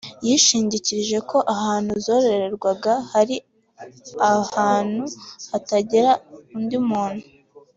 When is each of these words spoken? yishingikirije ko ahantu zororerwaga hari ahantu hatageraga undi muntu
yishingikirije 0.27 1.17
ko 1.29 1.37
ahantu 1.55 1.91
zororerwaga 2.05 2.93
hari 3.11 3.35
ahantu 4.33 5.03
hatageraga 5.51 6.19
undi 6.57 6.77
muntu 6.89 7.23